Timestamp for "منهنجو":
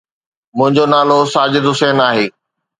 0.57-0.85